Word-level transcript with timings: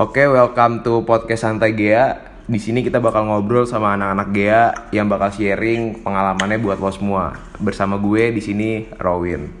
Oke, 0.00 0.24
welcome 0.24 0.80
to 0.80 1.04
podcast 1.04 1.44
Santai 1.44 1.76
Gea. 1.76 2.16
Di 2.48 2.56
sini 2.56 2.80
kita 2.80 2.96
bakal 2.96 3.28
ngobrol 3.28 3.68
sama 3.68 3.92
anak-anak 3.92 4.28
Gea 4.32 4.62
yang 4.88 5.04
bakal 5.04 5.28
sharing 5.28 6.00
pengalamannya 6.00 6.56
buat 6.64 6.80
lo 6.80 6.88
semua. 6.88 7.36
Bersama 7.60 8.00
gue 8.00 8.32
di 8.32 8.40
sini 8.40 8.88
Rowin. 8.96 9.52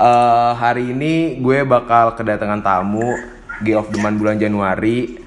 Eh, 0.00 0.52
hari 0.56 0.96
ini 0.96 1.44
gue 1.44 1.60
bakal 1.60 2.16
kedatangan 2.16 2.64
tamu 2.64 3.20
Gea 3.60 3.84
of 3.84 3.92
Month 3.92 4.16
bulan 4.16 4.40
Januari. 4.40 5.20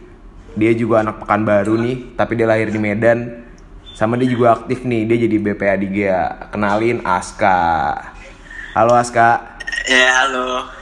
Dia 0.57 0.73
juga 0.73 1.05
anak 1.05 1.21
Pekanbaru 1.21 1.77
nih, 1.77 2.18
tapi 2.18 2.41
dia 2.41 2.49
lahir 2.49 2.73
di 2.73 2.81
Medan. 2.81 3.45
Sama 3.93 4.18
dia 4.18 4.34
juga 4.34 4.57
aktif 4.57 4.81
nih, 4.81 5.05
dia 5.05 5.29
jadi 5.29 5.38
BPA 5.38 5.77
di 5.77 5.93
Gea. 5.93 6.49
Kenalin 6.49 7.05
Aska. 7.05 7.93
Halo 8.73 8.97
Aska. 8.97 9.61
Ya 9.86 10.25
halo. 10.25 10.77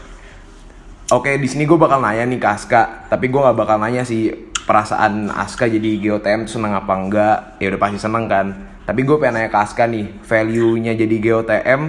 Oke, 1.14 1.38
di 1.38 1.46
sini 1.46 1.70
gue 1.70 1.78
bakal 1.78 2.02
nanya 2.02 2.26
nih 2.26 2.42
ke 2.42 2.50
Aska, 2.50 3.06
tapi 3.14 3.30
gue 3.30 3.38
nggak 3.38 3.54
bakal 3.54 3.78
nanya 3.78 4.02
sih 4.02 4.34
perasaan 4.66 5.30
Aska 5.30 5.70
jadi 5.70 6.02
GOTM 6.02 6.50
seneng 6.50 6.74
apa 6.74 6.98
enggak. 6.98 7.38
Ya 7.62 7.70
udah 7.70 7.78
pasti 7.78 8.02
seneng 8.02 8.26
kan. 8.26 8.48
Tapi 8.90 9.06
gue 9.06 9.14
pengen 9.22 9.38
nanya 9.38 9.54
ke 9.54 9.60
Aska 9.62 9.86
nih, 9.86 10.10
value-nya 10.26 10.98
jadi 10.98 11.16
GOTM, 11.22 11.82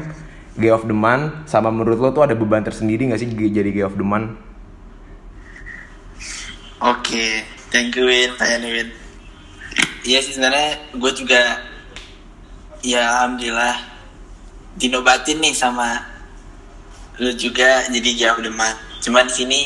G 0.61 0.65
of 0.69 0.85
the 0.85 0.93
Month, 0.93 1.49
sama 1.49 1.73
menurut 1.73 1.97
lo 1.97 2.13
tuh 2.13 2.29
ada 2.29 2.37
beban 2.37 2.61
tersendiri 2.61 3.09
gak 3.09 3.17
sih 3.17 3.33
jadi 3.33 3.73
G 3.73 3.89
of 3.89 3.97
the 3.97 4.05
Month? 4.05 4.37
Oke, 6.85 7.41
thank 7.73 7.97
you 7.97 8.05
Win, 8.05 8.37
tanya. 8.37 8.61
Iya 10.05 10.21
sih 10.21 10.37
sebenarnya 10.37 10.93
gue 10.93 11.13
juga 11.17 11.41
ya 12.85 13.01
alhamdulillah 13.17 13.81
dinobatin 14.77 15.41
nih 15.41 15.57
sama 15.57 16.05
lu 17.17 17.33
juga 17.33 17.81
jadi 17.89 18.11
jauh 18.13 18.45
deman. 18.45 18.77
Cuman 19.07 19.31
di 19.31 19.35
sini 19.39 19.61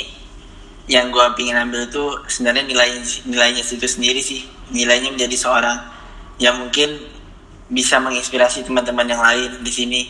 yang 0.84 1.08
gue 1.08 1.24
pingin 1.32 1.56
ambil 1.56 1.88
tuh 1.88 2.20
sebenarnya 2.28 2.68
nilainya 2.68 3.00
nilainya 3.24 3.64
itu 3.64 3.88
sendiri 3.88 4.20
sih. 4.20 4.44
Nilainya 4.68 5.08
menjadi 5.08 5.32
seorang 5.32 5.80
yang 6.36 6.60
mungkin 6.60 7.00
bisa 7.72 7.96
menginspirasi 8.04 8.68
teman-teman 8.68 9.08
yang 9.08 9.24
lain 9.24 9.64
di 9.64 9.72
sini. 9.72 10.02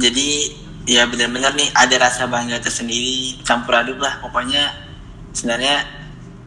Jadi 0.00 0.56
ya 0.88 1.04
benar-benar 1.04 1.52
nih 1.52 1.68
ada 1.76 2.00
rasa 2.00 2.24
bangga 2.24 2.56
tersendiri 2.64 3.36
campur 3.44 3.76
aduk 3.76 4.00
lah 4.00 4.16
pokoknya 4.24 4.72
sebenarnya 5.36 5.84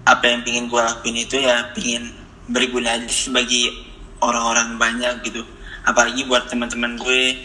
apa 0.04 0.26
yang 0.26 0.42
pingin 0.42 0.66
gue 0.68 0.82
lakuin 0.82 1.16
itu 1.16 1.38
ya 1.38 1.70
pingin 1.78 2.10
berguna 2.50 2.98
aja 2.98 3.08
sih 3.08 3.30
bagi 3.32 3.72
orang-orang 4.20 4.76
banyak 4.76 5.22
gitu 5.24 5.46
apalagi 5.86 6.28
buat 6.28 6.50
teman-teman 6.50 7.00
gue 7.00 7.40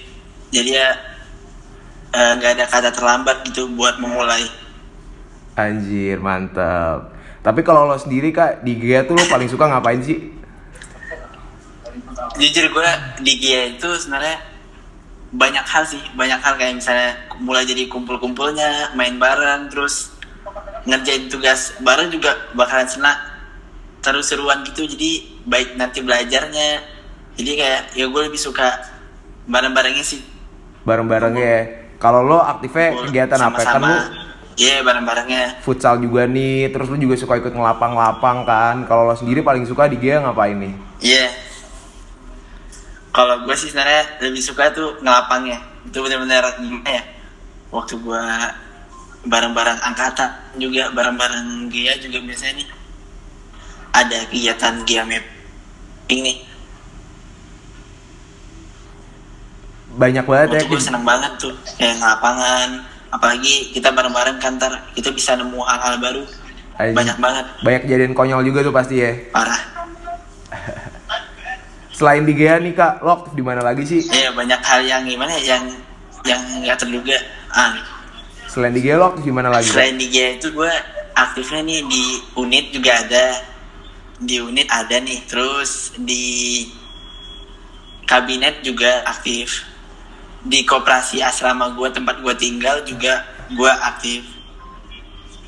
jadi 0.50 0.70
ya 0.74 0.88
eh, 2.14 2.32
nggak 2.38 2.52
ada 2.58 2.64
kata 2.68 2.90
terlambat 2.92 3.36
gitu 3.48 3.68
buat 3.74 4.00
memulai 4.00 4.46
Anjir, 5.58 6.22
mantap. 6.22 7.10
Tapi 7.42 7.66
kalau 7.66 7.82
lo 7.82 7.98
sendiri 7.98 8.30
kak, 8.30 8.62
di 8.62 8.78
Gea 8.78 9.02
tuh 9.02 9.18
lo 9.18 9.26
paling 9.26 9.50
suka 9.50 9.66
ngapain 9.66 9.98
sih? 9.98 10.38
jujur 12.38 12.70
gue 12.70 12.90
di 13.26 13.32
GIA 13.42 13.74
itu 13.74 13.88
sebenarnya 13.98 14.38
banyak 15.34 15.66
hal 15.66 15.84
sih 15.84 16.00
banyak 16.14 16.40
hal 16.40 16.54
kayak 16.56 16.78
misalnya 16.78 17.18
mulai 17.42 17.66
jadi 17.66 17.90
kumpul-kumpulnya 17.90 18.94
main 18.94 19.18
bareng 19.18 19.68
terus 19.68 20.14
ngerjain 20.88 21.28
tugas 21.28 21.76
bareng 21.82 22.08
juga 22.08 22.32
bakalan 22.54 22.88
senang 22.88 23.18
terus 24.00 24.30
seruan 24.30 24.64
gitu 24.64 24.86
jadi 24.88 25.42
baik 25.44 25.76
nanti 25.76 26.00
belajarnya 26.00 26.80
jadi 27.36 27.50
kayak 27.58 27.82
ya 27.98 28.06
gue 28.08 28.22
lebih 28.30 28.40
suka 28.40 28.86
bareng-barengnya 29.50 30.06
sih 30.06 30.22
Bareng-bareng 30.86 31.34
ya. 31.36 31.58
Kalau 31.98 32.22
lo 32.22 32.38
aktifnya 32.38 32.94
kegiatan 33.06 33.40
apa? 33.42 33.58
Kan 33.62 33.82
lo 33.82 33.98
iya 34.58 34.82
bareng-barengnya. 34.82 35.62
Futsal 35.62 36.02
juga 36.02 36.26
nih, 36.26 36.70
terus 36.70 36.90
lo 36.90 36.96
juga 36.98 37.14
suka 37.18 37.38
ikut 37.38 37.54
ngelapang-lapang 37.54 38.46
kan. 38.46 38.76
Kalau 38.86 39.06
lo 39.06 39.14
sendiri 39.14 39.42
paling 39.42 39.66
suka 39.66 39.86
di 39.90 39.98
Gea 39.98 40.22
ngapain 40.22 40.58
nih? 40.58 40.74
iya. 41.02 41.26
Kalau 43.08 43.42
gue 43.42 43.56
sih 43.58 43.66
sebenarnya 43.66 44.22
lebih 44.22 44.38
suka 44.38 44.70
tuh 44.70 44.94
ngelapangnya. 45.02 45.58
Itu 45.90 46.06
benar-benar 46.06 46.54
gimana 46.62 46.86
ya? 46.86 47.02
Waktu 47.74 47.98
gue 47.98 48.24
bareng-bareng 49.26 49.82
angkatan 49.82 50.30
juga 50.54 50.94
bareng-bareng 50.94 51.66
Gia 51.74 51.98
juga 51.98 52.22
biasanya. 52.22 52.62
Nih 52.62 52.68
ada 53.98 54.18
kegiatan 54.30 54.74
Gia 54.86 55.02
mapping 55.02 56.20
nih 56.22 56.36
Banyak 59.98 60.24
banget 60.24 60.48
ya. 60.54 60.60
gue 60.64 60.78
seneng 60.78 61.02
banget 61.02 61.32
tuh 61.36 61.50
kayak 61.74 61.98
ngelapangan 61.98 62.68
apalagi 63.10 63.74
kita 63.74 63.90
bareng-bareng 63.90 64.38
kantor 64.38 64.78
kita 64.94 65.10
bisa 65.10 65.34
nemu 65.34 65.58
hal-hal 65.58 65.98
baru 65.98 66.22
Anjing. 66.78 66.94
banyak 66.94 67.18
banget 67.18 67.44
Banyak 67.60 67.80
kejadian 67.82 68.12
konyol 68.14 68.46
juga 68.46 68.62
tuh 68.62 68.70
pasti 68.70 68.94
ya. 68.96 69.10
parah 69.34 69.58
Selain 71.90 72.22
di 72.22 72.30
Gea 72.30 72.62
nih 72.62 72.72
kak, 72.72 73.02
lo 73.02 73.10
aktif 73.18 73.34
di 73.34 73.42
mana 73.42 73.58
lagi 73.58 73.82
sih? 73.82 74.06
ya 74.06 74.30
banyak 74.30 74.62
hal 74.62 74.86
yang 74.86 75.02
gimana 75.02 75.34
ya, 75.34 75.58
yang 75.58 75.64
yang 76.22 76.42
nggak 76.62 76.78
terduga 76.78 77.18
ah 77.50 77.74
Selain 78.46 78.70
di 78.70 78.80
Gea 78.80 78.94
lo 78.96 79.10
aktif 79.10 79.26
di 79.26 79.34
mana 79.34 79.50
lagi? 79.50 79.66
Selain 79.66 79.94
di 79.94 80.08
GIA 80.08 80.38
itu 80.38 80.48
gue 80.50 80.72
aktifnya 81.12 81.60
nih 81.60 81.84
di 81.84 82.02
unit 82.34 82.72
juga 82.72 82.96
ada. 82.96 83.26
Di 84.18 84.40
unit 84.40 84.64
ada 84.66 84.96
nih. 84.98 85.20
Terus 85.28 85.92
di 86.00 86.64
kabinet 88.02 88.64
juga 88.64 89.04
aktif. 89.04 89.67
Di 90.48 90.64
koperasi 90.64 91.20
asrama 91.20 91.70
gue 91.70 91.88
tempat 91.90 92.18
gue 92.18 92.34
tinggal 92.34 92.80
juga 92.82 93.20
gue 93.48 93.68
aktif. 93.84 94.24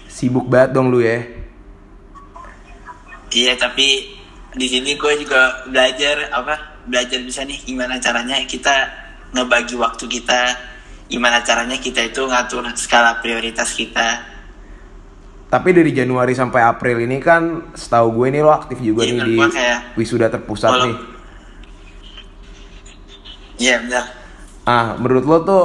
Sibuk 0.07 0.45
banget 0.47 0.77
dong 0.77 0.93
lu 0.93 1.01
ya. 1.01 1.25
Iya 3.31 3.57
tapi 3.57 4.13
di 4.53 4.67
sini 4.67 4.95
gue 4.95 5.13
juga 5.17 5.65
belajar 5.65 6.29
apa 6.29 6.55
belajar 6.85 7.23
bisa 7.23 7.41
nih 7.43 7.63
gimana 7.63 7.97
caranya 7.97 8.35
kita 8.45 8.91
ngebagi 9.31 9.79
waktu 9.79 10.05
kita 10.11 10.41
gimana 11.07 11.39
caranya 11.41 11.79
kita 11.79 12.03
itu 12.05 12.23
ngatur 12.23 12.67
skala 12.75 13.23
prioritas 13.23 13.71
kita 13.73 14.27
Tapi 15.47 15.71
dari 15.71 15.91
Januari 15.91 16.31
sampai 16.31 16.63
April 16.63 16.99
ini 17.01 17.19
kan 17.19 17.71
setahu 17.75 18.11
gue 18.13 18.27
nih 18.31 18.43
lo 18.43 18.51
aktif 18.51 18.79
juga 18.79 19.03
Iya, 19.03 19.15
nih 19.15 19.23
di 19.25 19.35
kayak- 19.49 19.83
wisuda 19.95 20.27
terpusat 20.29 20.71
Kalau- 20.71 20.87
nih. 20.87 20.97
Iya 23.59 23.75
benar 23.83 24.05
Ah, 24.71 24.95
menurut 24.95 25.27
lo 25.27 25.37
tuh 25.43 25.65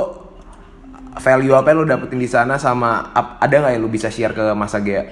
value 1.22 1.54
apa 1.54 1.70
yang 1.70 1.78
lo 1.78 1.86
dapetin 1.86 2.18
di 2.18 2.26
sana 2.26 2.58
sama 2.58 3.14
ada 3.14 3.54
nggak 3.54 3.78
yang 3.78 3.84
lo 3.86 3.90
bisa 3.94 4.10
share 4.10 4.34
ke 4.34 4.42
masa 4.58 4.82
Gea? 4.82 5.06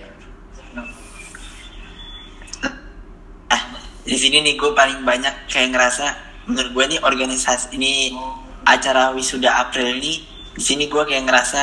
ah 3.53 3.63
di 4.01 4.17
sini 4.17 4.41
nih 4.41 4.57
gue 4.57 4.73
paling 4.73 5.05
banyak 5.05 5.45
kayak 5.45 5.77
ngerasa 5.77 6.09
menurut 6.49 6.73
gue 6.73 6.85
nih 6.97 6.99
organisasi 7.05 7.77
ini 7.77 8.17
acara 8.65 9.13
wisuda 9.13 9.61
April 9.61 10.01
ini 10.01 10.25
di 10.57 10.63
sini 10.65 10.89
gue 10.89 11.03
kayak 11.05 11.29
ngerasa 11.29 11.61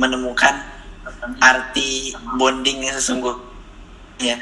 menemukan 0.00 0.64
arti 1.44 2.16
bonding 2.40 2.88
yang 2.88 2.96
sesungguhnya 2.96 4.40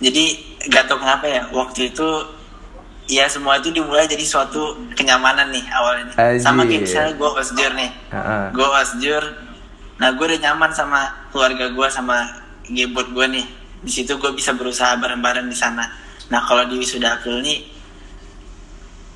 jadi 0.00 0.24
gak 0.72 0.88
tau 0.88 0.96
kenapa 0.96 1.28
ya 1.28 1.42
waktu 1.52 1.92
itu 1.92 2.08
ya 3.04 3.28
semua 3.28 3.60
itu 3.60 3.68
dimulai 3.68 4.08
jadi 4.08 4.24
suatu 4.24 4.76
kenyamanan 4.96 5.52
nih 5.52 5.64
awalnya 5.76 6.40
sama 6.40 6.64
kayak 6.64 6.88
misalnya 6.88 7.12
gue 7.20 7.30
osjur 7.36 7.70
nih. 7.76 7.90
Heeh. 8.12 8.44
gue 8.56 8.68
osjur 8.80 9.22
nah 9.94 10.10
gue 10.10 10.24
udah 10.26 10.40
nyaman 10.50 10.70
sama 10.74 11.06
keluarga 11.30 11.70
gue 11.70 11.88
sama 11.92 12.24
gebot 12.68 13.08
gue 13.12 13.26
nih. 13.40 13.46
Di 13.84 13.92
situ 13.92 14.16
gue 14.16 14.32
bisa 14.32 14.56
berusaha 14.56 14.96
bareng-bareng 14.96 15.44
di 15.44 15.56
sana. 15.56 15.84
Nah 16.32 16.40
kalau 16.48 16.64
di 16.64 16.80
wisuda 16.80 17.20
April 17.20 17.44
nih 17.44 17.60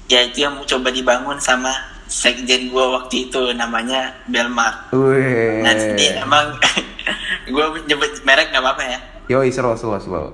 ya 0.08 0.24
itu 0.24 0.44
yang 0.44 0.56
mau 0.56 0.64
coba 0.64 0.88
dibangun 0.88 1.36
sama 1.40 1.72
sekjen 2.08 2.72
gue 2.72 2.84
waktu 2.92 3.28
itu 3.28 3.52
namanya 3.52 4.12
Belmar. 4.28 4.92
Wih. 4.92 5.60
nah 5.64 5.72
ini 5.76 6.16
emang 6.16 6.56
gue 7.52 7.64
nyebut 7.88 8.20
merek 8.24 8.52
nggak 8.52 8.64
apa-apa 8.64 8.84
ya. 8.84 8.98
Yoi, 9.28 9.52
slow, 9.52 9.76
slow, 9.76 10.00
slow. 10.00 10.32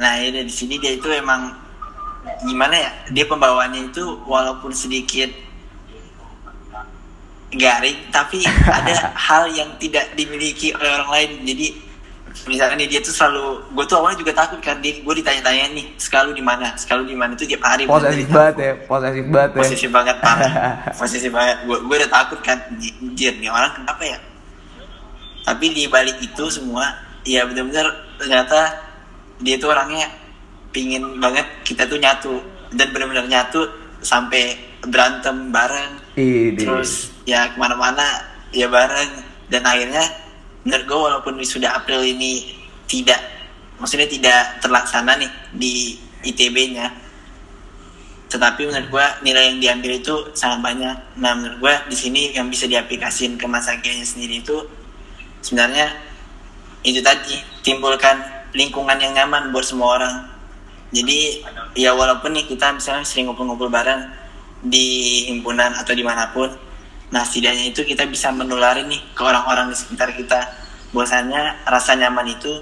Nah 0.00 0.16
ini 0.16 0.48
di 0.48 0.52
sini 0.52 0.80
dia 0.80 0.96
itu 0.96 1.04
emang 1.12 1.52
gimana 2.46 2.74
ya? 2.74 2.90
Dia 3.10 3.24
pembawaannya 3.26 3.94
itu 3.94 4.04
walaupun 4.26 4.70
sedikit 4.74 5.30
garing, 7.52 8.08
tapi 8.08 8.42
ada 8.78 9.12
hal 9.14 9.50
yang 9.52 9.76
tidak 9.76 10.14
dimiliki 10.16 10.72
oleh 10.72 10.90
orang 11.02 11.10
lain. 11.10 11.30
Jadi 11.44 11.66
misalnya 12.48 12.80
nih, 12.80 12.88
dia 12.88 13.00
tuh 13.04 13.12
selalu, 13.12 13.76
gue 13.76 13.84
tuh 13.84 13.96
awalnya 14.00 14.18
juga 14.24 14.32
takut 14.32 14.58
kan 14.64 14.80
dia, 14.80 14.98
gue 15.04 15.14
ditanya-tanya 15.20 15.76
nih, 15.76 15.86
selalu 16.00 16.32
di 16.32 16.44
mana, 16.44 16.72
selalu 16.80 17.12
di 17.12 17.16
mana 17.16 17.36
itu 17.36 17.44
tiap 17.44 17.62
hari. 17.62 17.84
Posesif 17.84 18.24
bener-bener 18.24 18.32
banget 18.32 18.56
ya, 18.56 18.72
posesif 18.88 19.26
banget 19.28 19.50
ya. 19.52 19.56
posisi 19.60 19.86
banget 19.92 20.16
parah 20.24 20.52
posisi 21.00 21.28
banget 21.28 21.56
gue 21.68 21.78
gue 21.84 21.96
udah 22.00 22.10
takut 22.10 22.40
kan 22.40 22.58
jir 23.12 23.34
nih 23.36 23.52
orang 23.52 23.72
kenapa 23.76 24.02
ya 24.02 24.18
tapi 25.42 25.74
di 25.74 25.84
balik 25.90 26.16
itu 26.22 26.44
semua 26.48 26.94
ya 27.26 27.46
benar-benar 27.46 27.86
ternyata 28.18 28.78
dia 29.42 29.58
tuh 29.58 29.74
orangnya 29.74 30.06
pingin 30.72 31.20
banget 31.20 31.44
kita 31.62 31.84
tuh 31.86 32.00
nyatu 32.00 32.40
dan 32.72 32.88
benar-benar 32.90 33.28
nyatu 33.28 33.68
sampai 34.00 34.56
berantem 34.82 35.52
bareng. 35.52 36.02
Ini. 36.12 36.58
terus 36.58 37.12
ya 37.24 37.52
ke 37.52 37.56
mana-mana 37.60 38.04
ya 38.50 38.66
bareng. 38.66 39.30
Dan 39.52 39.68
akhirnya 39.68 40.00
menurut 40.64 40.84
gue 40.88 40.98
walaupun 40.98 41.34
wisuda 41.36 41.76
April 41.76 42.00
ini 42.00 42.56
tidak 42.88 43.20
maksudnya 43.76 44.08
tidak 44.08 44.40
terlaksana 44.64 45.20
nih 45.20 45.32
di 45.52 45.74
ITB-nya 46.24 46.88
tetapi 48.32 48.64
menurut 48.64 48.88
gue 48.88 49.06
nilai 49.28 49.52
yang 49.52 49.58
diambil 49.60 50.00
itu 50.00 50.14
sangat 50.32 50.72
banyak. 50.72 50.96
Nah 51.20 51.36
menurut 51.36 51.60
gue 51.60 51.74
di 51.92 51.96
sini 52.00 52.22
yang 52.32 52.48
bisa 52.48 52.64
diaplikasikan 52.64 53.36
ke 53.36 53.44
masa 53.44 53.76
nya 53.76 53.92
sendiri 54.08 54.40
itu 54.40 54.56
sebenarnya 55.44 55.92
itu 56.80 57.04
tadi 57.04 57.36
timbulkan 57.60 58.24
lingkungan 58.56 58.96
yang 58.96 59.12
nyaman 59.12 59.52
buat 59.52 59.68
semua 59.68 60.00
orang 60.00 60.31
jadi 60.92 61.40
ya 61.72 61.96
walaupun 61.96 62.36
nih 62.36 62.44
kita 62.44 62.76
misalnya 62.76 63.08
sering 63.08 63.32
ngumpul-ngumpul 63.32 63.72
bareng 63.72 64.12
di 64.60 65.24
himpunan 65.32 65.72
atau 65.72 65.96
di 65.96 66.04
mana 66.04 66.30
pun 66.30 66.52
nah 67.12 67.24
setidaknya 67.24 67.72
itu 67.72 67.84
kita 67.84 68.04
bisa 68.08 68.28
menularin 68.32 68.88
nih 68.88 69.00
ke 69.16 69.20
orang-orang 69.24 69.72
di 69.72 69.76
sekitar 69.76 70.12
kita. 70.12 70.52
Bahwasanya 70.92 71.64
rasa 71.64 71.96
nyaman 71.96 72.36
itu 72.36 72.52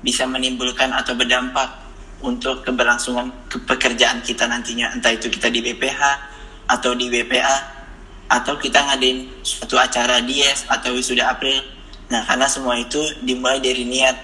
bisa 0.00 0.24
menimbulkan 0.24 0.92
atau 0.96 1.12
berdampak 1.12 1.68
untuk 2.24 2.64
keberlangsungan 2.64 3.28
ke 3.52 3.60
pekerjaan 3.68 4.24
kita 4.24 4.48
nantinya. 4.48 4.92
Entah 4.96 5.12
itu 5.12 5.28
kita 5.28 5.52
di 5.52 5.60
BPH 5.60 6.00
atau 6.68 6.96
di 6.96 7.12
BPA 7.12 7.56
atau 8.32 8.56
kita 8.56 8.80
ngadain 8.80 9.28
suatu 9.44 9.76
acara 9.76 10.24
dies 10.24 10.64
atau 10.72 10.96
wisuda 10.96 11.28
April. 11.28 11.60
Nah 12.08 12.24
karena 12.24 12.48
semua 12.48 12.80
itu 12.80 13.00
dimulai 13.20 13.60
dari 13.60 13.84
niat 13.84 14.16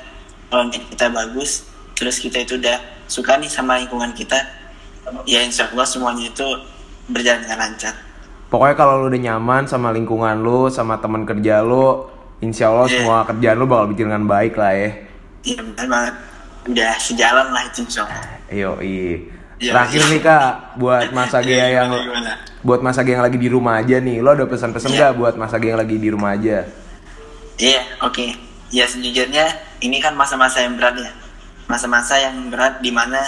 kalau 0.48 0.72
kita 0.72 1.12
bagus 1.12 1.68
terus 1.92 2.16
kita 2.20 2.40
itu 2.40 2.56
udah 2.56 2.97
suka 3.08 3.36
nih 3.36 3.48
sama 3.48 3.80
lingkungan 3.80 4.12
kita 4.12 4.36
ya 5.24 5.40
insya 5.40 5.66
Allah 5.68 5.84
semuanya 5.84 6.28
itu 6.28 6.44
berjalan 7.08 7.40
dengan 7.42 7.58
lancar 7.64 7.94
pokoknya 8.46 8.76
kalau 8.76 8.94
lu 9.00 9.08
udah 9.08 9.22
nyaman 9.24 9.64
sama 9.64 9.88
lingkungan 9.90 10.36
lu 10.38 10.68
sama 10.68 11.00
teman 11.00 11.24
kerja 11.24 11.60
lu 11.60 12.04
insya 12.38 12.68
Allah 12.68 12.86
Yeah. 12.86 13.02
semua 13.02 13.18
kerjaan 13.24 13.56
lu 13.56 13.66
bakal 13.66 13.86
bikin 13.90 14.06
dengan 14.06 14.24
baik 14.24 14.54
lah 14.54 14.70
ya 14.70 14.90
iya 15.42 15.58
benar 15.58 15.86
banget 15.88 16.14
udah 16.68 16.92
sejalan 17.00 17.46
lah 17.48 17.62
itu 17.64 17.82
insya 17.82 18.04
Allah 18.04 18.24
Yo, 18.48 18.80
iya. 18.80 19.28
Terakhir 19.58 20.08
nih 20.08 20.20
kak, 20.22 20.52
buat 20.78 21.12
Masa 21.18 21.42
Gea 21.42 21.68
Iya, 21.68 21.82
yang 21.82 21.90
gimana, 21.90 22.04
gimana? 22.06 22.32
buat 22.62 22.80
Masa 22.80 23.00
Gea 23.02 23.18
yang 23.18 23.24
lagi 23.26 23.36
di 23.36 23.48
rumah 23.50 23.76
aja 23.76 23.96
nih, 23.98 24.22
lo 24.22 24.32
ada 24.32 24.46
pesan-pesan 24.46 24.88
Iya. 24.88 24.96
nggak 24.96 25.12
buat 25.18 25.34
Masa 25.36 25.56
Gea 25.58 25.74
yang 25.74 25.80
lagi 25.82 25.96
di 25.98 26.08
rumah 26.08 26.32
aja? 26.32 26.64
Iya, 27.58 27.80
oke. 28.00 28.24
Ya 28.70 28.86
sejujurnya 28.86 29.44
ini 29.80 29.98
kan 29.98 30.14
masa-masa 30.14 30.62
yang 30.62 30.78
berat 30.78 30.96
ya. 30.96 31.10
Masa-masa 31.68 32.16
yang 32.16 32.48
berat 32.48 32.80
di 32.80 32.88
mana 32.88 33.20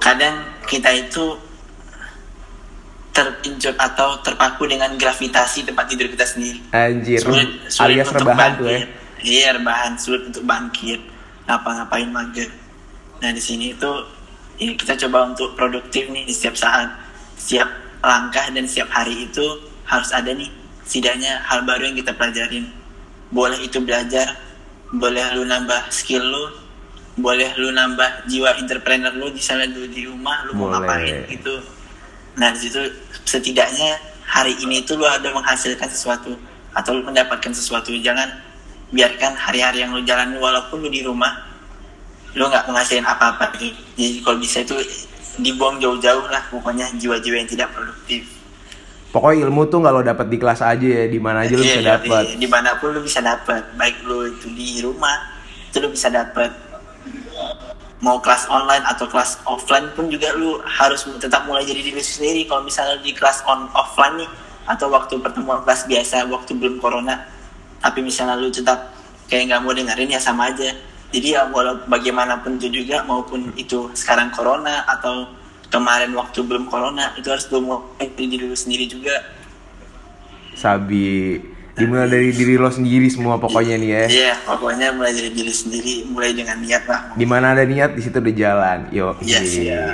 kadang 0.00 0.40
kita 0.64 0.88
itu 0.92 1.36
terpincut 3.14 3.78
atau 3.78 4.18
terpaku 4.26 4.66
dengan 4.66 4.90
gravitasi 4.98 5.62
tempat 5.62 5.86
tidur 5.86 6.10
kita 6.10 6.26
sendiri. 6.26 6.58
Anjir, 6.74 7.22
Sulit, 7.22 7.48
sulit 7.70 8.02
alias 8.02 8.10
untuk 8.10 8.26
rebahan 8.26 8.50
tuh 8.58 8.66
ya. 8.66 8.80
Iya, 9.24 9.48
rebahan 9.60 9.92
sulit 9.94 10.22
untuk 10.34 10.42
bangkit. 10.42 11.00
Ngapa-ngapain 11.46 12.10
mager. 12.10 12.50
Nah, 13.22 13.30
di 13.30 13.38
sini 13.38 13.76
itu 13.76 13.90
ya 14.58 14.74
kita 14.74 14.98
coba 15.06 15.30
untuk 15.30 15.54
produktif 15.54 16.10
nih 16.10 16.26
di 16.26 16.34
setiap 16.34 16.58
saat. 16.58 16.90
Setiap 17.38 17.70
langkah 18.02 18.50
dan 18.50 18.66
setiap 18.66 18.90
hari 18.90 19.30
itu 19.30 19.46
harus 19.86 20.10
ada 20.10 20.34
nih 20.34 20.50
setidaknya 20.82 21.40
hal 21.46 21.62
baru 21.62 21.88
yang 21.92 21.96
kita 21.96 22.12
pelajarin. 22.18 22.66
Boleh 23.30 23.62
itu 23.62 23.78
belajar, 23.78 24.36
boleh 24.90 25.22
lu 25.38 25.46
nambah 25.46 25.88
skill 25.94 26.22
lu, 26.22 26.44
boleh 27.14 27.54
lu 27.62 27.70
nambah 27.70 28.26
jiwa 28.26 28.58
entrepreneur 28.58 29.14
lu 29.14 29.30
misalnya 29.30 29.70
dulu 29.70 29.86
di 29.86 30.02
rumah 30.02 30.42
lu 30.50 30.58
mau 30.58 30.66
Boleh. 30.66 30.82
ngapain 30.82 31.16
gitu. 31.30 31.54
Nah, 32.34 32.50
di 32.50 32.58
situ 32.66 32.82
setidaknya 33.22 33.94
hari 34.26 34.58
ini 34.58 34.82
itu 34.82 34.98
lu 34.98 35.06
ada 35.06 35.30
menghasilkan 35.30 35.86
sesuatu 35.86 36.34
atau 36.74 36.90
lu 36.98 37.06
mendapatkan 37.06 37.54
sesuatu. 37.54 37.94
Jangan 37.94 38.26
biarkan 38.90 39.38
hari-hari 39.38 39.86
yang 39.86 39.94
lu 39.94 40.02
jalani 40.02 40.34
walaupun 40.42 40.82
lu 40.82 40.90
di 40.90 41.06
rumah 41.06 41.30
lu 42.34 42.50
nggak 42.50 42.66
menghasilkan 42.66 43.06
apa-apa 43.06 43.54
gitu. 43.62 43.78
Jadi 43.94 44.18
kalau 44.26 44.38
bisa 44.42 44.66
itu 44.66 44.74
dibuang 45.38 45.78
jauh-jauh 45.78 46.26
lah 46.26 46.42
pokoknya 46.50 46.90
jiwa-jiwa 46.98 47.36
yang 47.38 47.46
tidak 47.46 47.70
produktif. 47.70 48.26
Pokoknya 49.14 49.46
ilmu 49.46 49.70
tuh 49.70 49.78
nggak 49.78 49.94
lo 49.94 50.02
dapet 50.02 50.26
di 50.26 50.38
kelas 50.42 50.58
aja 50.58 50.82
ya, 50.82 51.06
di 51.06 51.22
mana 51.22 51.46
aja 51.46 51.54
lo 51.54 51.62
Iya, 51.62 51.78
bisa 51.78 51.78
iya, 51.78 51.90
dapet. 51.94 52.22
iya. 52.26 52.34
Di 52.34 52.48
mana 52.50 52.74
pun 52.82 52.90
lu 52.90 52.98
bisa 52.98 53.22
dapat, 53.22 53.62
baik 53.78 54.02
lu 54.02 54.26
itu 54.26 54.50
di 54.50 54.82
rumah 54.82 55.14
itu 55.70 55.78
lu 55.78 55.94
bisa 55.94 56.10
dapat. 56.10 56.50
Mau 58.04 58.20
kelas 58.20 58.44
online 58.52 58.84
atau 58.84 59.08
kelas 59.08 59.40
offline 59.48 59.88
pun 59.96 60.12
juga 60.12 60.36
lu 60.36 60.60
harus 60.60 61.08
tetap 61.16 61.48
mulai 61.48 61.64
jadi 61.64 61.80
diri 61.80 62.04
sendiri. 62.04 62.44
Kalau 62.44 62.60
misalnya 62.60 63.00
di 63.00 63.16
kelas 63.16 63.40
on 63.48 63.72
offline 63.72 64.20
nih 64.20 64.30
atau 64.68 64.92
waktu 64.92 65.16
pertemuan 65.24 65.64
kelas 65.64 65.88
biasa, 65.88 66.28
waktu 66.28 66.52
belum 66.52 66.84
corona, 66.84 67.24
tapi 67.80 68.04
misalnya 68.04 68.36
lu 68.36 68.52
tetap 68.52 68.92
kayak 69.32 69.48
nggak 69.48 69.60
mau 69.64 69.72
dengerin 69.72 70.12
ya 70.12 70.20
sama 70.20 70.52
aja. 70.52 70.76
Jadi 71.16 71.32
ya 71.32 71.48
walau 71.48 71.80
bagaimanapun 71.88 72.60
itu 72.60 72.84
juga 72.84 73.08
maupun 73.08 73.56
itu 73.56 73.88
sekarang 73.96 74.34
corona 74.36 74.84
atau 74.84 75.30
kemarin 75.72 76.12
waktu 76.12 76.44
belum 76.44 76.68
corona 76.68 77.16
itu 77.16 77.32
harus 77.32 77.48
lu 77.48 77.64
mulai 77.64 78.10
diri 78.12 78.52
sendiri 78.52 78.84
juga. 78.84 79.16
Sabi, 80.54 81.38
dimulai 81.74 82.06
dari 82.06 82.30
diri 82.30 82.54
lo 82.54 82.70
sendiri 82.70 83.10
semua 83.10 83.34
pokoknya 83.42 83.74
nih 83.74 83.90
ya. 83.90 84.04
Iya, 84.06 84.32
pokoknya 84.46 84.94
mulai 84.94 85.10
dari 85.10 85.30
diri 85.34 85.50
sendiri, 85.50 86.06
mulai 86.06 86.30
dengan 86.30 86.62
niat 86.62 86.86
lah. 86.86 87.00
Di 87.18 87.26
mana 87.26 87.50
ada 87.50 87.66
niat 87.66 87.98
di 87.98 88.00
situ 88.02 88.14
ada 88.18 88.32
jalan. 88.32 88.78
Yo. 88.94 89.18
Yes, 89.18 89.58
iya. 89.58 89.82
ya. 89.82 89.84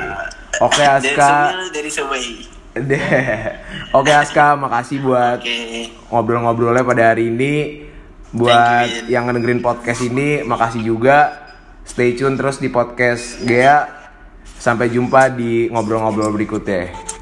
Oke 0.60 0.84
Dari 0.84 1.16
Aska. 1.16 1.32
dari. 1.72 1.90
Deh. 2.70 3.02
Oke 3.96 4.12
Aska, 4.12 4.60
makasih 4.60 5.00
buat 5.02 5.40
ngobrol-ngobrolnya 6.12 6.84
pada 6.84 7.16
hari 7.16 7.32
ini. 7.32 7.88
Buat 8.30 9.10
you, 9.10 9.18
yang 9.18 9.26
ngedengerin 9.26 9.58
podcast 9.58 10.06
ini, 10.06 10.46
makasih 10.46 10.86
juga. 10.86 11.50
Stay 11.82 12.14
tune 12.14 12.38
terus 12.38 12.62
di 12.62 12.70
podcast 12.70 13.42
Gea. 13.42 13.88
Sampai 14.60 14.92
jumpa 14.92 15.32
di 15.34 15.66
ngobrol-ngobrol 15.72 16.30
berikutnya. 16.30 17.19